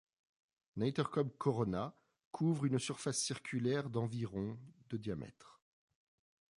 Neyterkob 0.77 1.37
Corona 1.37 1.93
couvre 2.31 2.65
une 2.65 2.79
surface 2.79 3.19
circulaire 3.19 3.91
d'environ 3.91 4.57
de 4.89 4.97
diamètre. 4.97 5.61